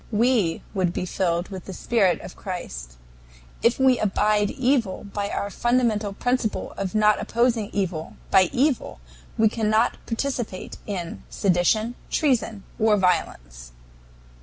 [0.11, 2.95] We would be filled with the spirit of Christ.
[3.61, 8.99] If we abide evil by our fundamental principle of not opposing evil by evil
[9.37, 13.73] we cannot participate in sedition, treason, or violence.